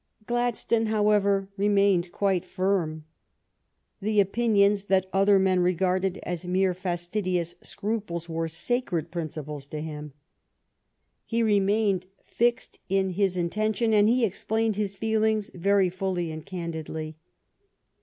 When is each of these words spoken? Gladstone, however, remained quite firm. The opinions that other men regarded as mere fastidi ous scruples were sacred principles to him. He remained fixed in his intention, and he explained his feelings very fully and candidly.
Gladstone, 0.25 0.87
however, 0.87 1.47
remained 1.57 2.11
quite 2.11 2.43
firm. 2.43 3.05
The 4.01 4.19
opinions 4.19 4.85
that 4.85 5.05
other 5.13 5.37
men 5.37 5.59
regarded 5.59 6.17
as 6.23 6.43
mere 6.43 6.73
fastidi 6.73 7.39
ous 7.39 7.53
scruples 7.61 8.27
were 8.27 8.47
sacred 8.47 9.11
principles 9.11 9.67
to 9.67 9.79
him. 9.79 10.13
He 11.23 11.43
remained 11.43 12.07
fixed 12.23 12.79
in 12.89 13.11
his 13.11 13.37
intention, 13.37 13.93
and 13.93 14.09
he 14.09 14.25
explained 14.25 14.75
his 14.75 14.95
feelings 14.95 15.51
very 15.53 15.91
fully 15.91 16.31
and 16.31 16.43
candidly. 16.43 17.15